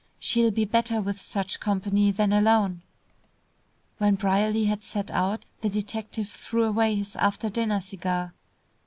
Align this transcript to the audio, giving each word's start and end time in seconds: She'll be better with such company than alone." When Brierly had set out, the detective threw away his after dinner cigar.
She'll 0.19 0.49
be 0.49 0.65
better 0.65 0.99
with 0.99 1.21
such 1.21 1.59
company 1.59 2.09
than 2.09 2.33
alone." 2.33 2.81
When 3.99 4.15
Brierly 4.15 4.65
had 4.65 4.83
set 4.83 5.11
out, 5.11 5.45
the 5.61 5.69
detective 5.69 6.27
threw 6.27 6.63
away 6.63 6.95
his 6.95 7.15
after 7.17 7.49
dinner 7.51 7.81
cigar. 7.81 8.33